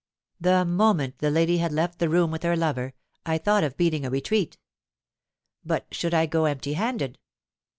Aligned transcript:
"The 0.39 0.65
moment 0.65 1.19
the 1.19 1.29
lady 1.29 1.59
had 1.59 1.71
left 1.71 1.99
the 1.99 2.09
room 2.09 2.31
with 2.31 2.41
her 2.41 2.55
lover, 2.57 2.95
I 3.23 3.37
thought 3.37 3.63
of 3.63 3.77
beating 3.77 4.03
a 4.03 4.09
retreat. 4.09 4.57
But 5.63 5.85
should 5.91 6.15
I 6.15 6.25
go 6.25 6.45
empty 6.45 6.73
handed? 6.73 7.19